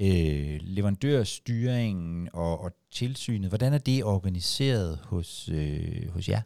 [0.00, 6.40] øh, leverandørstyringen og, og tilsynet, hvordan er det organiseret hos, øh, hos jer?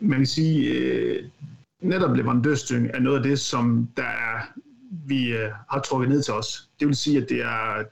[0.00, 1.28] Man kan sige, øh,
[1.80, 4.40] netop leverandørstyring er noget af det, som der er
[5.06, 6.68] vi øh, har trukket ned til os.
[6.80, 7.84] Det vil sige, at det er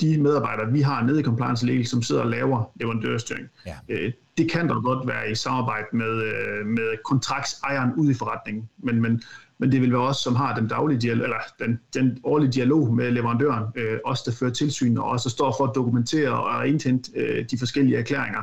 [0.00, 3.48] de medarbejdere, vi har nede i compliance legal, som sidder og laver leverandørstyring.
[3.66, 3.76] Ja.
[3.88, 8.68] Øh, det kan da godt være i samarbejde med, øh, med kontraktsejeren ude i forretningen,
[8.78, 9.22] men, men,
[9.58, 12.94] men det vil være os, som har den daglige dialog, eller den, den årlige dialog
[12.94, 17.10] med leverandøren, øh, os der fører tilsyn, og også står for at dokumentere og indhente
[17.16, 18.42] øh, de forskellige erklæringer,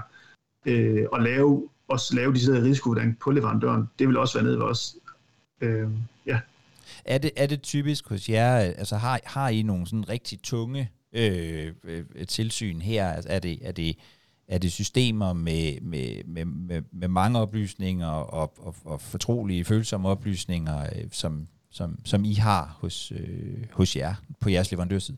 [0.65, 3.89] øh, og lave, også lave de risikovurdering på leverandøren.
[3.99, 4.95] Det vil også være nede ved os.
[5.61, 5.89] Øh,
[6.25, 6.39] ja.
[7.05, 10.41] Er det, er det typisk hos jer, øh, altså har, har I nogle sådan rigtig
[10.41, 13.11] tunge øh, øh, tilsyn her?
[13.11, 13.97] Altså er det, er det,
[14.47, 20.09] er det systemer med, med, med, med, med mange oplysninger og, og, og fortrolige, følsomme
[20.09, 25.17] oplysninger, øh, som, som, som I har hos, øh, hos jer på jeres leverandørside?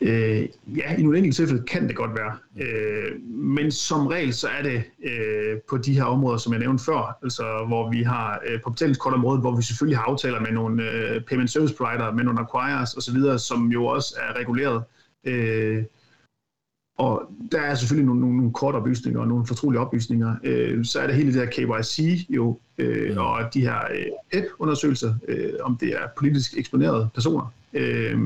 [0.00, 2.36] Øh, ja, i nogle enkelte tilfælde kan det godt være.
[2.60, 6.84] Øh, men som regel så er det øh, på de her områder, som jeg nævnte
[6.84, 10.90] før, altså hvor vi har øh, på betalingskortområdet, hvor vi selvfølgelig har aftaler med nogle
[10.90, 14.82] øh, payment service provider, med nogle acquirers osv., som jo også er reguleret.
[15.24, 15.84] Øh,
[16.98, 20.36] og der er selvfølgelig nogle, nogle, nogle korte oplysninger og nogle fortrolige oplysninger.
[20.44, 25.14] Øh, så er det hele det her KYC jo, øh, og de her øh, PEP-undersøgelser,
[25.28, 27.52] øh, om det er politisk eksponerede personer.
[27.72, 28.20] Øh,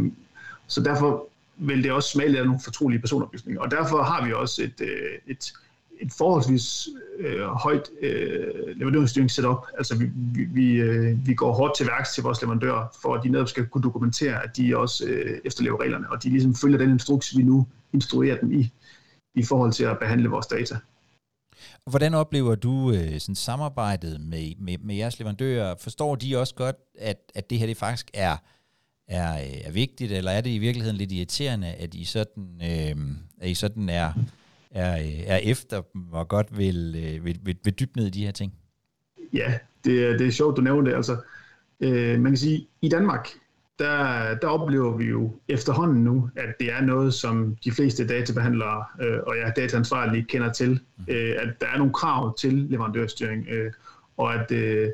[0.66, 1.28] så derfor
[1.58, 3.60] vil det også smage af nogle fortrolige personoplysninger.
[3.62, 5.52] Og derfor har vi også et, øh, et,
[6.00, 9.66] et forholdsvis øh, højt øh, leverandørstyringssetup.
[9.78, 13.24] Altså vi, vi, vi, øh, vi går hårdt til værks til vores leverandører, for at
[13.24, 16.78] de netop skal kunne dokumentere, at de også øh, efterlever reglerne, og de ligesom følger
[16.78, 18.72] den instruks, vi nu instruerer dem i,
[19.34, 20.76] i forhold til at behandle vores data.
[21.90, 25.74] Hvordan oplever du øh, sådan samarbejdet med, med, med jeres leverandører?
[25.80, 28.57] Forstår de også godt, at, at det her det faktisk er er, øh,
[29.08, 32.96] er vigtigt, eller er det i virkeligheden lidt irriterende, at I sådan, øh,
[33.40, 34.12] at I sådan er,
[34.70, 38.10] er, øh, er efter dem og godt vil, øh, vil, vil, vil dybe ned i
[38.10, 38.52] de her ting?
[39.32, 40.96] Ja, det, er, det er sjovt, du nævner det.
[40.96, 41.16] Altså,
[41.80, 43.28] øh, man kan sige, i Danmark,
[43.78, 48.84] der, der oplever vi jo efterhånden nu, at det er noget, som de fleste databehandlere
[49.00, 51.04] øh, og ja, dataansvarlige kender til, mm.
[51.08, 53.72] øh, at der er nogle krav til leverandørstyring, øh,
[54.16, 54.90] og at øh,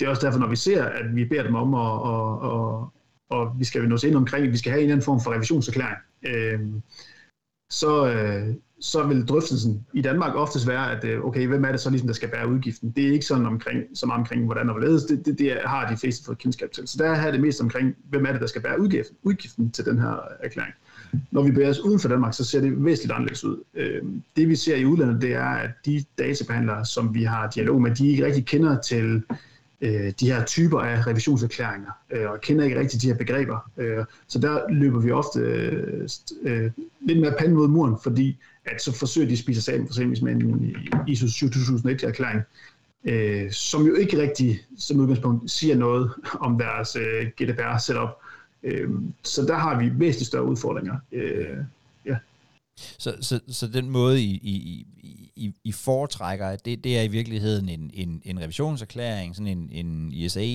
[0.00, 2.97] det er også derfor, når vi ser, at vi beder dem om at, at, at,
[3.30, 5.32] og vi skal nå ind omkring, at vi skal have en eller anden form for
[5.34, 6.60] revisionserklæring, øh,
[7.70, 11.80] så, øh, så vil drøftelsen i Danmark oftest være, at øh, okay, hvem er det
[11.80, 12.90] så ligesom, der skal bære udgiften?
[12.90, 15.90] Det er ikke sådan omkring, så meget omkring, hvordan og hvorledes, det, det, det har
[15.90, 16.88] de fleste fået kendskab til.
[16.88, 19.84] Så der er det mest omkring, hvem er det, der skal bære udgiften, udgiften til
[19.84, 20.74] den her øh, erklæring.
[21.30, 23.62] Når vi bevæger os uden for Danmark, så ser det væsentligt anderledes ud.
[23.74, 24.02] Øh,
[24.36, 27.94] det vi ser i udlandet, det er, at de databehandlere, som vi har dialog med,
[27.94, 29.36] de ikke rigtig kender til øh,
[29.80, 33.70] Øh, de her typer af revisionserklæringer, øh, og kender ikke rigtig de her begreber.
[33.76, 36.08] Øh, så der løber vi ofte øh,
[36.42, 39.80] øh, lidt mere panden mod muren, fordi at så forsøger de at spise sig af
[39.80, 42.42] for eksempel med en ISO 7001-erklæring,
[43.04, 46.10] øh, som jo ikke rigtig som udgangspunkt siger noget
[46.40, 48.08] om deres øh, GDPR-setup.
[48.62, 48.90] Øh,
[49.22, 50.96] så der har vi væsentligt større udfordringer.
[51.12, 51.56] Øh.
[52.98, 54.86] Så, så, så den måde, I, I,
[55.36, 60.12] I, I foretrækker, det, det er i virkeligheden en, en, en revisionserklæring, sådan en, en
[60.12, 60.46] ISA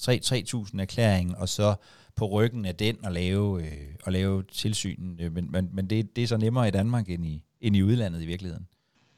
[0.00, 1.74] 3000 erklæring, og så
[2.16, 3.72] på ryggen af den at lave, øh,
[4.06, 5.20] at lave tilsynen.
[5.34, 8.22] Men, men, men det, det er så nemmere i Danmark end i, end i udlandet
[8.22, 8.66] i virkeligheden.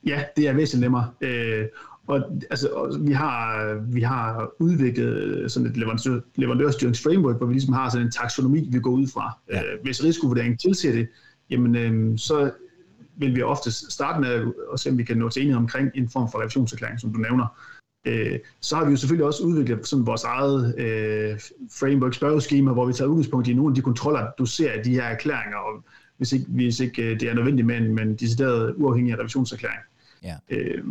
[0.06, 1.10] Ja, det er væsentligt nemmere.
[1.20, 1.66] Øh,
[2.06, 7.90] og altså, vi, har, vi har udviklet sådan et leverandør, leverandørstyringsframework, hvor vi ligesom har
[7.90, 9.38] sådan en taksonomi, vi går ud fra.
[9.50, 9.62] Ja.
[9.62, 11.08] Øh, hvis risikovurderingen tilsiger det,
[11.52, 12.50] jamen, øh, så
[13.16, 16.08] vil vi ofte starte med at se, om vi kan nå til enighed omkring en
[16.08, 17.46] form for revisionserklæring, som du nævner.
[18.06, 21.40] Øh, så har vi jo selvfølgelig også udviklet sådan vores eget øh,
[21.80, 24.94] framework spørgeskema, hvor vi tager udgangspunkt i nogle af de kontroller, du ser af de
[24.94, 25.84] her erklæringer, og
[26.16, 29.80] hvis ikke, hvis ikke øh, det er nødvendigt med en, men decideret uafhængig revisionserklæring.
[30.22, 30.36] Ja.
[30.50, 30.84] Øh,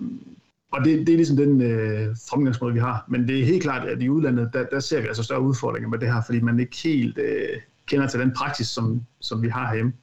[0.71, 3.05] og det, det er ligesom den øh, fremgangsmåde, vi har.
[3.07, 5.89] Men det er helt klart, at i udlandet, der, der ser vi altså større udfordringer
[5.89, 9.47] med det her, fordi man ikke helt øh, kender til den praksis, som, som vi
[9.47, 9.93] har herhjemme.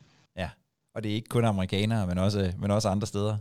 [0.99, 3.37] Og det er ikke kun amerikanere, men også, men også andre steder.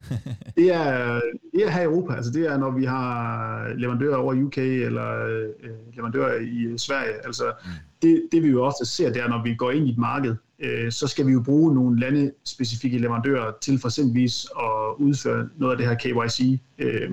[0.56, 1.20] det, er,
[1.54, 2.14] det er her i Europa.
[2.14, 5.48] Altså det er, når vi har leverandører over UK eller øh,
[5.94, 7.26] leverandører i Sverige.
[7.26, 7.70] Altså mm.
[8.02, 10.36] det, det vi jo også ser, det er, når vi går ind i et marked,
[10.58, 15.72] øh, så skal vi jo bruge nogle landespecifikke leverandører til for eksempelvis at udføre noget
[15.72, 16.60] af det her KYC.
[16.78, 17.10] Øh,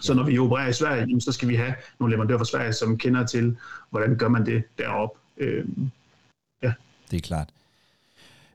[0.00, 2.98] så når vi opererer i Sverige, så skal vi have nogle leverandører fra Sverige, som
[2.98, 3.56] kender til,
[3.90, 5.18] hvordan gør man det deroppe.
[5.36, 5.64] Øh,
[6.62, 6.72] ja.
[7.10, 7.48] Det er klart.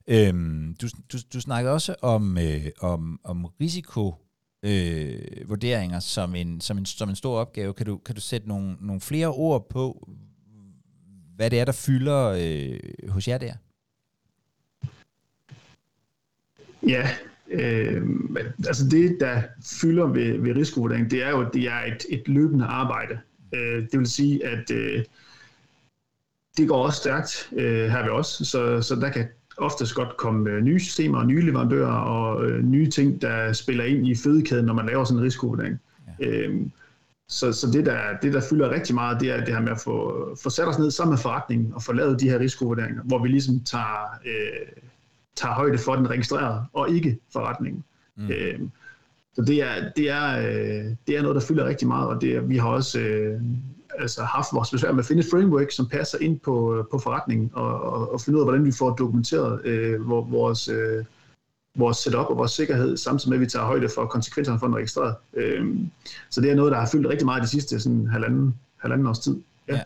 [0.08, 4.16] Øhm, du, du, du snakkede også om, øh, om, om risiko
[4.64, 7.74] øh, vurderinger som en, som, en, som en stor opgave.
[7.74, 10.10] Kan du, kan du sætte nogle, nogle flere ord på,
[11.36, 13.54] hvad det er, der fylder øh, hos jer der?
[16.88, 17.10] Ja,
[17.50, 18.10] øh,
[18.68, 19.42] altså det, der
[19.82, 23.20] fylder ved, ved risikovurdering, det er jo, det er et, et løbende arbejde.
[23.54, 25.06] Øh, det vil sige, at øh,
[26.58, 30.62] det går også stærkt øh, her ved os, så, så der kan oftest godt komme
[30.62, 34.74] nye systemer og nye leverandører og øh, nye ting, der spiller ind i fødekæden, når
[34.74, 35.80] man laver sådan en risikovurdering.
[36.20, 36.28] Ja.
[36.28, 36.72] Øhm,
[37.30, 39.80] så, så det, der, det, der fylder rigtig meget, det er det her med at
[39.80, 43.20] få, få sat os ned sammen med forretningen og få lavet de her risikovurderinger, hvor
[43.20, 44.68] vi ligesom tager, øh,
[45.36, 47.84] tager højde for den registrerede og ikke forretningen.
[48.18, 48.32] Mm.
[48.32, 48.72] Øhm,
[49.38, 52.50] så det er, det, er, øh, det er noget, der fylder rigtig meget, og det,
[52.50, 53.42] vi har også øh,
[54.00, 57.00] altså haft vores besvær med at finde et framework, som passer ind på, øh, på
[57.00, 61.06] forretningen, og, og, og finde ud af, hvordan vi får dokumenteret øh, vores, øh,
[61.76, 64.76] vores setup og vores sikkerhed, samtidig med, at vi tager højde for konsekvenserne for den
[64.76, 65.16] registreret.
[65.34, 65.76] Øh,
[66.30, 69.20] så det er noget, der har fyldt rigtig meget de sidste sådan, halvanden, halvanden års
[69.20, 69.42] tid.
[69.68, 69.76] Ja.
[69.76, 69.82] ja.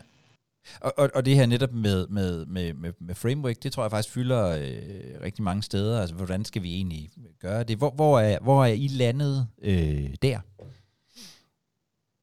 [0.80, 3.90] Og, og, og det her netop med, med, med, med, med framework, det tror jeg
[3.90, 6.00] faktisk fylder øh, rigtig mange steder.
[6.00, 7.76] Altså, hvordan skal vi egentlig gøre det?
[7.76, 10.38] Hvor, hvor, er, hvor er I landet øh, der?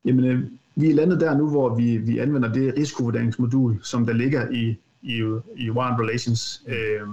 [0.06, 0.44] Jamen, øh,
[0.76, 4.76] vi er landet der nu, hvor vi, vi anvender det risikovurderingsmodul, som der ligger i,
[5.02, 5.24] i,
[5.56, 6.64] i Warren Relations.
[6.68, 7.08] Øh,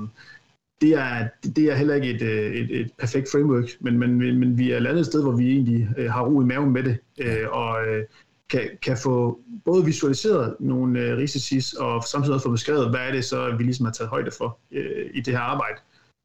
[0.81, 4.59] det, er, det er heller ikke et, øh, et, et perfekt framework, men, men, men
[4.59, 6.99] vi er landet et sted, hvor vi egentlig øh, har ro i maven med det,
[7.21, 8.05] øh, og øh,
[8.51, 13.13] kan, kan få både visualiseret nogle øh, risici, og samtidig også få beskrevet, hvad er
[13.13, 15.81] det så, vi ligesom har taget højde for øh, i det her arbejde.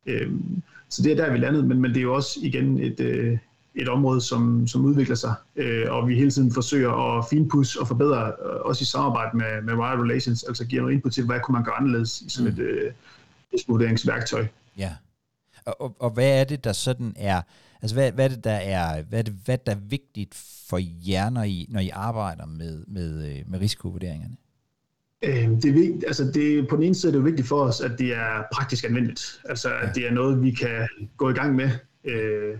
[0.05, 0.31] Øh,
[0.89, 3.37] så det er der, vi landet, men, men det er jo også igen et, øh,
[3.75, 7.87] et område, som, som udvikler sig, øh, og vi hele tiden forsøger at finpudse og
[7.87, 11.39] forbedre, øh, også i samarbejde med, med Wired Relations, altså give noget input til, hvad
[11.39, 12.59] kunne man gøre anderledes i sådan mm.
[12.59, 12.91] et øh,
[13.67, 14.45] vurderingsværktøj.
[14.77, 14.95] Ja,
[15.65, 17.41] og, og, og hvad er det, der sådan er,
[17.81, 20.35] altså hvad, hvad er det, der er, hvad er det, hvad der er vigtigt
[20.69, 24.35] for jer, når I, når I arbejder med, med, øh, med risikovurderingerne?
[25.23, 27.81] Øh, det er vigtigt, altså det, på den ene side er det vigtigt for os,
[27.81, 29.41] at det er praktisk anvendeligt.
[29.45, 31.69] Altså at det er noget, vi kan gå i gang med.
[32.03, 32.57] Øh,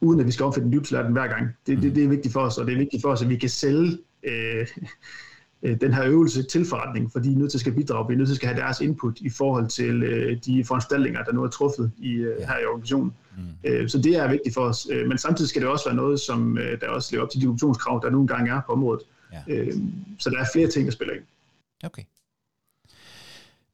[0.00, 1.48] uden at vi skal opfinde den hver gang.
[1.66, 1.94] Det, det, mm.
[1.94, 3.98] det er vigtigt for os, og det er vigtigt for os, at vi kan sælge
[4.22, 4.66] øh,
[5.62, 8.14] øh, den her øvelse til forretningen, fordi de er nødt til at skal bidrage, vi
[8.14, 11.32] er nødt til at skal have deres input i forhold til øh, de foranstaltninger, der
[11.32, 13.12] nu er truffet i, øh, her i organisationen.
[13.36, 13.42] Mm.
[13.64, 16.20] Øh, så det er vigtigt for os, øh, men samtidig skal det også være noget,
[16.20, 19.02] som øh, der også lever op til de dokumentationskrav, der nogle gange er på området.
[19.32, 19.42] Ja.
[19.48, 19.72] Øh,
[20.18, 21.24] så der er flere ting, der spiller ind.
[21.84, 22.02] Okay.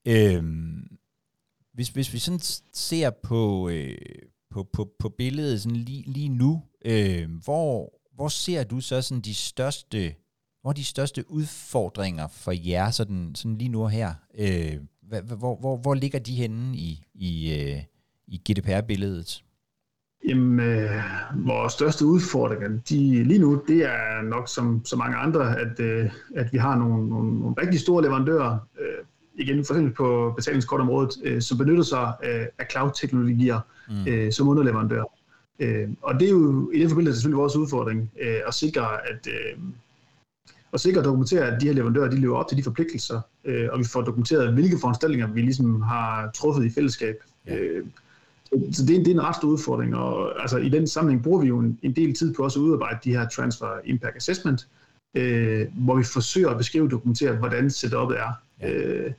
[0.07, 0.99] Øhm,
[1.75, 2.41] hvis, hvis vi sådan
[2.73, 3.99] ser på, øh,
[4.51, 9.21] på, på, på billedet sådan lige, lige nu, øh, hvor, hvor ser du så sådan
[9.21, 10.15] de største,
[10.69, 14.15] hvor de største udfordringer for jer sådan, sådan lige nu og her?
[14.39, 14.73] Øh,
[15.39, 17.83] hvor, hvor, hvor ligger de henne i, i, øh,
[18.27, 19.45] i GDPR-billedet?
[20.29, 21.03] Jamen, øh,
[21.35, 26.11] vores største udfordringer de, lige nu, det er nok som så mange andre, at, øh,
[26.37, 29.05] at vi har nogle, nogle, nogle rigtig store leverandører, øh,
[29.35, 34.07] igen for eksempel på betalingskortområdet, øh, som benytter sig af, af cloud-teknologier mm.
[34.09, 35.05] øh, som underleverandør.
[35.59, 39.27] Øh, og det er jo i den forbindelse selvfølgelig vores udfordring øh, at sikre, at
[39.27, 39.59] øh,
[40.73, 43.69] at sikre at dokumentere, at de her leverandører de lever op til de forpligtelser, øh,
[43.73, 47.17] og vi får dokumenteret, hvilke foranstaltninger vi ligesom har truffet i fællesskab.
[47.47, 47.57] Ja.
[47.57, 47.85] Øh,
[48.73, 51.41] så det er, det er en ret stor udfordring, og altså, i den sammenhæng bruger
[51.41, 54.69] vi jo en, en del tid på også at udarbejde de her Transfer Impact Assessment,
[55.15, 58.33] øh, hvor vi forsøger at beskrive og dokumentere, hvordan setup'et er.
[58.61, 58.73] Ja.
[58.73, 59.13] Øh,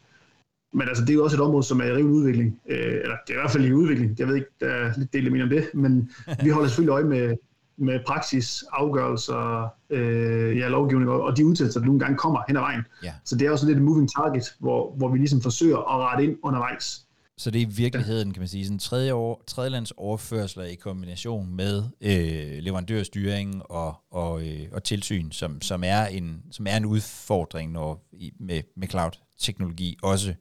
[0.74, 2.60] men altså, det er jo også et område, som er i rivende udvikling.
[2.70, 4.20] Øh, eller det er i hvert fald i udvikling.
[4.20, 6.12] Jeg ved ikke, der er lidt del om det, men
[6.44, 7.36] vi holder selvfølgelig øje med,
[7.80, 12.62] med praksis, afgørelser, øh, ja, lovgivning og, de udtalelser, der nogle gange kommer hen ad
[12.62, 12.82] vejen.
[13.04, 13.14] Ja.
[13.26, 16.24] Så det er også lidt et moving target, hvor, hvor vi ligesom forsøger at rette
[16.24, 17.06] ind undervejs.
[17.38, 21.56] Så det er i virkeligheden, kan man sige, sådan tredje år, tredjelands overførsler i kombination
[21.56, 26.86] med øh, leverandørstyring og, og, øh, og tilsyn, som, som, er en, som er en
[26.86, 30.34] udfordring når, i, med, med cloud-teknologi, også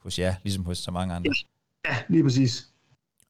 [0.00, 1.32] hos jer, ligesom hos så mange andre.
[1.88, 2.68] Ja, lige præcis.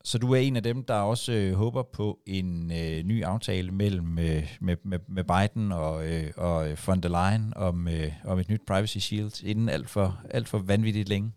[0.06, 3.70] Så du er en af dem, der også øh, håber på en øh, ny aftale
[3.70, 8.38] mellem øh, med, med, med Biden og, øh, og von der Leyen om, øh, om
[8.38, 11.32] et nyt Privacy Shield inden alt for, alt for vanvittigt længe?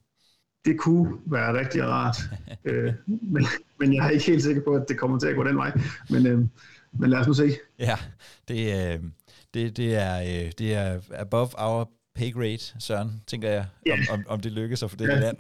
[0.66, 2.18] Det kunne være rigtig rart,
[2.66, 3.46] øh, men,
[3.80, 5.72] men jeg er ikke helt sikker på, at det kommer til at gå den vej.
[6.10, 6.40] Men, øh,
[6.92, 7.52] men lad os nu se.
[7.80, 7.96] Ja,
[8.48, 9.04] det, øh,
[9.54, 13.94] det, det, er, øh, det er above our pay grade, Søren, tænker jeg, ja.
[13.94, 15.20] om, om, om det lykkes at få det ja.
[15.20, 15.38] land.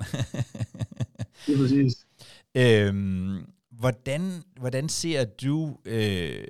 [1.48, 2.09] det er præcis.
[2.56, 6.44] Øhm, hvordan, hvordan ser du øh,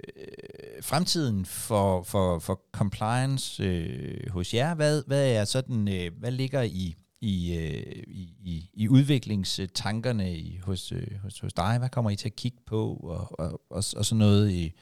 [0.82, 4.76] fremtiden for, for, for compliance øh, hos jer?
[4.76, 10.92] Hvad, hvad er sådan, øh, hvad ligger i i, øh, i, i, udviklingstankerne i, hos,
[10.92, 11.76] øh, hos, hos dig?
[11.80, 14.74] Hvad kommer I til at kigge på og, og, og, og sådan noget, i,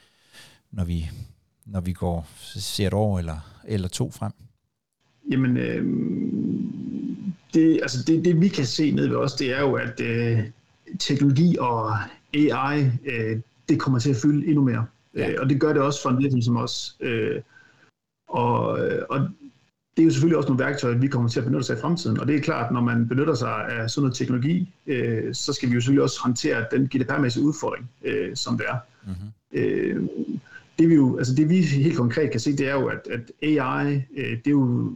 [0.72, 1.10] når, vi,
[1.66, 4.32] når vi går ser et år eller, eller to frem?
[5.30, 5.84] Jamen, øh,
[7.54, 10.44] det, altså det, det vi kan se ned ved os, det er jo, at øh,
[10.98, 11.92] teknologi og
[12.34, 14.86] AI, øh, det kommer til at fylde endnu mere.
[15.14, 15.30] Ja.
[15.30, 16.96] Øh, og det gør det også for en virksomhed som os.
[17.00, 17.40] Øh,
[18.28, 18.62] og,
[19.10, 19.28] og
[19.96, 21.80] det er jo selvfølgelig også nogle værktøjer, vi kommer til at benytte os af i
[21.80, 22.20] fremtiden.
[22.20, 25.68] Og det er klart, når man benytter sig af sådan noget teknologi, øh, så skal
[25.68, 28.78] vi jo selvfølgelig også håndtere den GDPR-mæssige udfordring, øh, som det er.
[29.06, 29.28] Mm-hmm.
[29.52, 30.08] Øh,
[30.78, 33.32] det, vi jo, altså det vi helt konkret kan se, det er jo, at, at
[33.42, 34.92] AI, øh, det jo,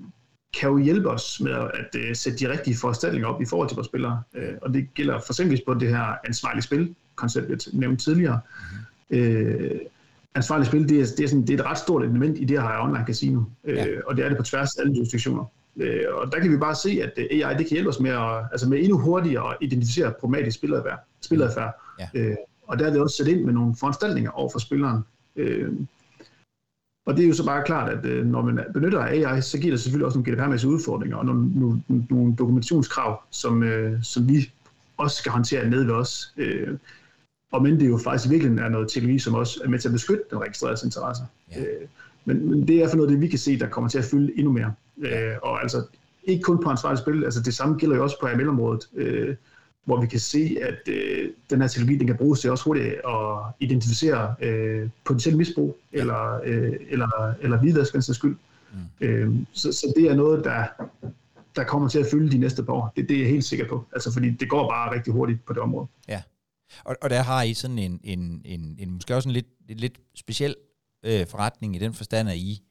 [0.61, 3.75] kan jo hjælpe os med at øh, sætte de rigtige foranstaltninger op i forhold til
[3.75, 4.23] vores spillere.
[4.35, 8.41] Øh, og det gælder for eksempel på det her ansvarlige spil-koncept, jeg nævnte tidligere.
[9.11, 9.27] Mm-hmm.
[9.27, 9.81] Øh,
[10.35, 12.61] ansvarligt spil, det er, det, er sådan, det er et ret stort element i det
[12.61, 13.87] have online casino, ja.
[13.87, 15.45] øh, og det er det på tværs af alle jurisdiktioner.
[15.77, 18.11] Øh, og der kan vi bare se, at øh, AI det kan hjælpe os med,
[18.11, 22.09] at, altså med endnu hurtigere at identificere problematisk spiladfærd, spiladfærd ja.
[22.15, 22.37] øh,
[22.67, 25.03] og der er det også sætte ind med nogle foranstaltninger over for spilleren.
[25.37, 25.73] Øh,
[27.07, 29.73] og det er jo så bare klart, at øh, når man benytter AI, så giver
[29.73, 34.53] det selvfølgelig også nogle GDPR-mæssige udfordringer og nogle, nogle, nogle dokumentationskrav, som, øh, som vi
[34.97, 36.33] også skal håndtere ned ved os.
[36.37, 36.79] Øh,
[37.53, 39.93] og men det jo faktisk virkelig er noget teknologi, som også er med til at
[39.93, 41.25] beskytte den registrerede interesser.
[41.53, 41.61] Ja.
[41.61, 41.89] Øh,
[42.25, 44.33] men, men det er for noget det, vi kan se, der kommer til at fylde
[44.37, 44.75] endnu mere.
[44.99, 45.83] Øh, og altså
[46.25, 49.37] ikke kun på ansvarligt spil, altså det samme gælder jo også på AML-området, øh,
[49.85, 52.87] hvor vi kan se, at øh, den her teknologi den kan bruges til også hurtigt
[52.87, 58.37] at identificere øh, potentielt misbrug eller, øh, eller, eller hvidvaskens skyld.
[58.73, 59.07] Mm.
[59.07, 60.67] Øh, så, så det er noget, der,
[61.57, 62.93] der kommer til at fylde de næste par år.
[62.97, 63.85] Det, det er jeg helt sikker på.
[63.93, 65.87] Altså fordi det går bare rigtig hurtigt på det område.
[66.09, 66.23] Ja.
[66.85, 69.77] Og, og der har I sådan en, en, en, en måske også en lidt, en
[69.77, 70.55] lidt speciel
[71.03, 72.63] øh, forretning i den forstand, at I,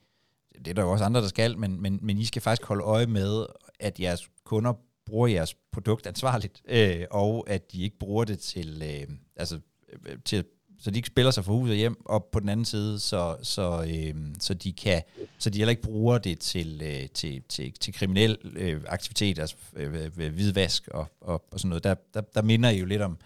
[0.57, 2.83] det er der jo også andre, der skal, men, men, men I skal faktisk holde
[2.83, 3.45] øje med,
[3.79, 4.73] at jeres kunder
[5.05, 9.59] bruger jeres produkt ansvarligt, øh, og at de ikke bruger det til, øh, altså,
[10.05, 10.45] øh, til
[10.81, 13.85] så de ikke spiller sig for huset hjem, og på den anden side, så, så,
[13.89, 15.01] øh, så, de, kan,
[15.37, 19.55] så de heller ikke bruger det til, øh, til, til, til kriminel øh, aktivitet, altså
[19.75, 21.83] øh, hvidvask og, og, og sådan noget.
[21.83, 23.17] Der, der, der minder I jo lidt om,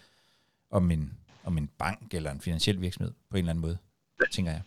[0.72, 3.78] om en, om en bank eller en finansiel virksomhed på en eller anden måde,
[4.32, 4.62] tænker jeg.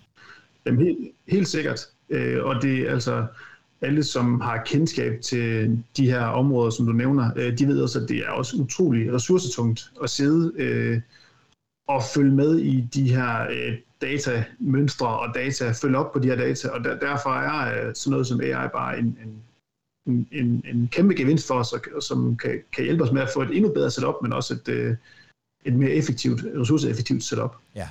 [0.67, 1.81] Jamen, helt, helt sikkert.
[2.09, 3.27] Øh, og det altså
[3.81, 8.01] alle, som har kendskab til de her områder, som du nævner, øh, de ved også,
[8.01, 11.01] at det er også utrolig ressourcetungt at sidde øh,
[11.89, 16.37] og følge med i de her øh, datamønstre og data, følge op på de her
[16.37, 19.19] data, og der, derfor er øh, sådan noget som AI bare en,
[20.07, 23.43] en, en, en kæmpe gevinst for os, som kan, kan hjælpe os med at få
[23.43, 24.97] et endnu bedre setup, men også et, øh,
[25.65, 27.57] et mere effektivt, ressourceeffektivt setup.
[27.75, 27.89] Ja.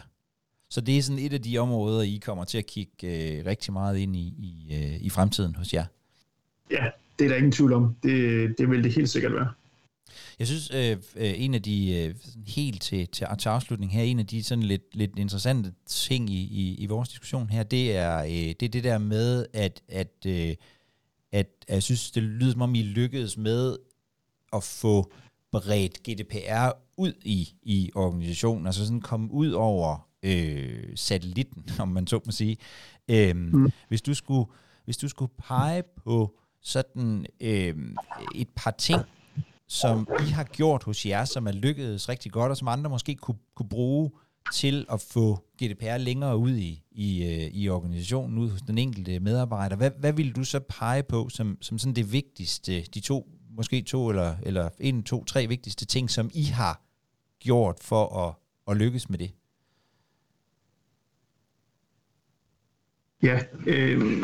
[0.70, 3.74] Så det er sådan et af de områder, I kommer til at kigge øh, rigtig
[3.74, 5.86] meget ind i, i, øh, i fremtiden hos jer?
[6.72, 7.96] Ja, det er der ingen tvivl om.
[8.04, 9.48] Det, det vil det helt sikkert være.
[10.40, 12.16] Jeg synes, øh, øh en af de, øh,
[12.48, 16.42] helt til, til, til afslutning her, en af de sådan lidt, lidt interessante ting i,
[16.42, 20.14] i, i vores diskussion her, det er, øh, det er det der med, at, at,
[20.26, 20.56] øh,
[21.32, 23.78] at, at jeg synes, det lyder som om, I lykkedes med
[24.54, 25.12] at få
[25.52, 32.08] bredt GDPR ud i, i organisationen, altså sådan komme ud over øh, satellitten, om man
[32.08, 32.58] så må sige.
[33.08, 33.72] Øhm, mm.
[33.88, 34.46] Hvis du skulle
[34.86, 37.76] hvis du skulle pege på sådan øh,
[38.36, 39.02] et par ting,
[39.68, 43.16] som I har gjort hos jer, som er lykkedes rigtig godt, og som andre måske
[43.16, 44.12] kunne, kunne bruge
[44.54, 49.20] til at få GDPR længere ud i, i, øh, i organisationen, ud hos den enkelte
[49.20, 49.76] medarbejder.
[49.76, 53.82] Hvad, hvad vil du så pege på som, som sådan det vigtigste, de to måske
[53.82, 56.82] to eller, eller en, to, tre vigtigste ting, som I har
[57.40, 58.36] gjort for at,
[58.72, 59.32] at lykkes med det?
[63.24, 64.24] Ja, øh,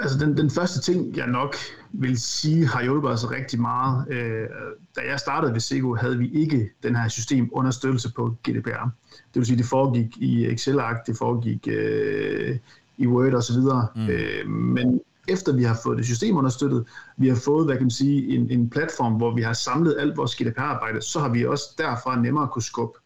[0.00, 1.56] altså den, den første ting, jeg nok
[1.92, 4.08] vil sige, har hjulpet os rigtig meget.
[4.08, 4.48] Øh,
[4.96, 8.84] da jeg startede ved Sego, havde vi ikke den her system understøttelse på GDPR.
[9.12, 12.58] Det vil sige, det foregik i Excel-ark, det foregik øh,
[12.96, 13.60] i Word osv.
[13.96, 14.08] Mm.
[14.08, 16.86] Øh, men efter vi har fået det system understøttet,
[17.16, 20.16] vi har fået, hvad kan man sige, en, en platform, hvor vi har samlet alt
[20.16, 22.98] vores GDPR-arbejde, så har vi også derfra nemmere kunne skubbe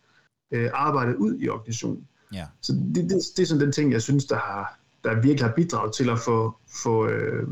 [0.51, 2.09] øh, arbejdet ud i organisationen.
[2.33, 2.47] Ja.
[2.61, 5.55] Så det, det, det er sådan den ting, jeg synes, der, har, der virkelig har
[5.55, 7.49] bidraget til at få, få, øh,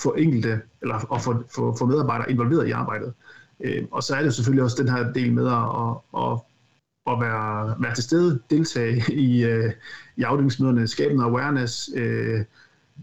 [0.00, 3.14] få enkelte, eller at få, få, få medarbejdere involveret i arbejdet.
[3.60, 6.40] Øh, og så er det selvfølgelig også den her del med at, at, at,
[7.12, 9.72] at være, være til stede, deltage i, øh,
[10.16, 12.44] i afdelingsmøderne, skabe noget awareness, øh,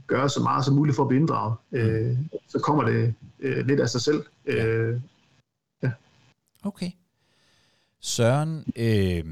[0.08, 1.56] gøre så meget som muligt for at blive inddraget.
[1.72, 4.24] Øh, så kommer det øh, lidt af sig selv.
[4.46, 5.02] Øh,
[5.84, 5.92] ja.
[6.64, 6.92] Okay.
[8.02, 9.24] Søren, øh,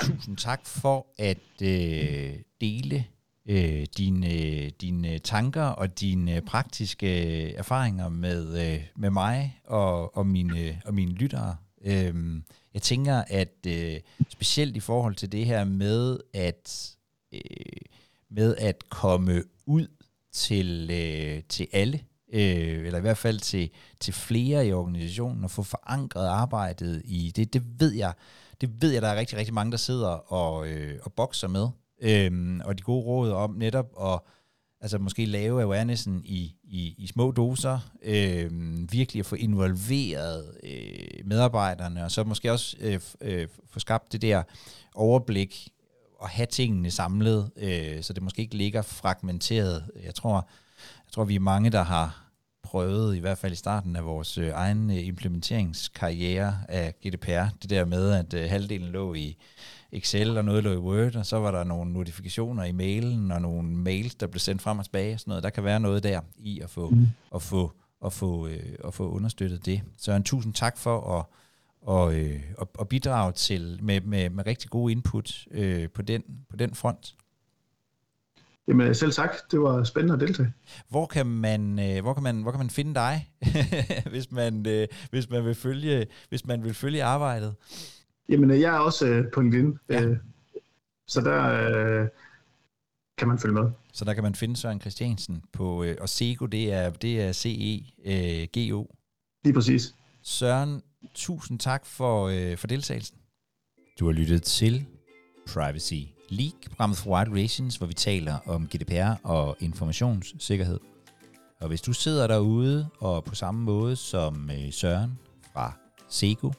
[0.00, 3.04] tusind tak for at øh, dele
[3.46, 9.60] øh, dine, øh, dine øh, tanker og dine øh, praktiske erfaringer med, øh, med mig
[9.64, 11.56] og, og, mine, og mine lyttere.
[11.84, 16.96] Øhm, jeg tænker, at øh, specielt i forhold til det her med at,
[17.32, 17.40] øh,
[18.30, 19.86] med at komme ud
[20.32, 22.00] til, øh, til alle,
[22.32, 23.70] øh, eller i hvert fald til,
[24.00, 28.12] til flere i organisationen, og få forankret arbejdet i det, det ved jeg,
[28.60, 31.68] det ved jeg, der er rigtig, rigtig mange, der sidder og, øh, og bokser med.
[32.02, 34.20] Øhm, og de gode råd om netop at
[34.80, 38.50] altså måske lave awarenessen i, i, i små doser, øh,
[38.92, 44.22] virkelig at få involveret øh, medarbejderne, og så måske også øh, øh, få skabt det
[44.22, 44.42] der
[44.94, 45.68] overblik
[46.18, 49.84] og have tingene samlet, øh, så det måske ikke ligger fragmenteret.
[50.04, 50.48] Jeg tror,
[51.06, 52.32] jeg tror, vi er mange, der har
[52.62, 57.70] prøvet, i hvert fald i starten af vores øh, egen øh, implementeringskarriere af GDPR, det
[57.70, 59.36] der med, at øh, halvdelen lå i
[59.92, 63.42] Excel, og noget lå i Word, og så var der nogle notifikationer i mailen, og
[63.42, 65.44] nogle mails, der blev sendt frem og tilbage, og sådan noget.
[65.44, 67.06] Der kan være noget der i at få, mm.
[67.34, 67.72] at få,
[68.04, 69.82] at få, øh, at få understøttet det.
[69.98, 71.24] Så en tusind tak for at,
[71.82, 76.22] og, øh, og, og bidrage til med, med, med rigtig gode input øh, på, den,
[76.50, 77.16] på den front.
[78.68, 80.52] Jamen selv tak, det var spændende at deltage.
[80.88, 83.30] Hvor kan man, øh, hvor kan man, hvor kan man finde dig,
[84.12, 87.54] hvis man, øh, hvis man vil følge, hvis man vil følge arbejdet?
[88.28, 90.02] Jamen jeg er også øh, på LinkedIn, ja.
[90.04, 90.16] øh,
[91.06, 91.42] så der
[92.02, 92.08] øh,
[93.18, 93.70] kan man følge med.
[93.92, 97.32] Så der kan man finde Søren Christiansen på, øh, og SEGO, det er, det er
[97.32, 98.80] C-E-G-O.
[98.80, 98.86] Øh,
[99.44, 99.94] Lige præcis.
[100.22, 100.82] Søren,
[101.14, 103.16] tusind tak for, øh, for deltagelsen.
[104.00, 104.86] Du har lyttet til
[105.46, 110.80] Privacy League, programmet for Wide Relations, hvor vi taler om GDPR og informationssikkerhed.
[111.60, 115.18] Og hvis du sidder derude og på samme måde som øh, Søren
[115.52, 115.72] fra
[116.08, 116.50] Sego,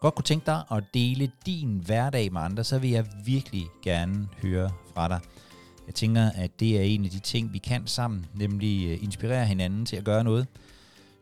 [0.00, 4.28] godt kunne tænke dig at dele din hverdag med andre, så vil jeg virkelig gerne
[4.42, 5.20] høre fra dig.
[5.86, 9.46] Jeg tænker, at det er en af de ting, vi kan sammen, nemlig øh, inspirere
[9.46, 10.46] hinanden til at gøre noget.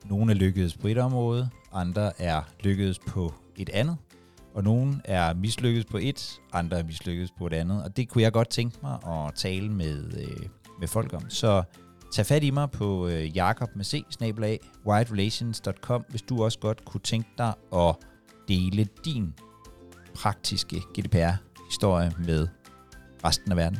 [0.04, 3.96] Nogle er lykkedes på et område, andre er lykkedes på et andet
[4.58, 8.22] og nogen er mislykkedes på et, andre er mislykkedes på et andet, og det kunne
[8.22, 10.48] jeg godt tænke mig at tale med, øh,
[10.80, 11.30] med folk om.
[11.30, 11.62] Så
[12.12, 14.04] tag fat i mig på øh, jakob med c,
[16.10, 17.96] hvis du også godt kunne tænke dig at
[18.48, 19.34] dele din
[20.14, 22.48] praktiske GDPR-historie med
[23.24, 23.78] resten af verden.